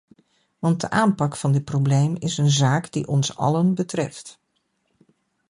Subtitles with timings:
[0.59, 4.39] Want de aanpak van dit probleem is een zaak die ons allen betreft.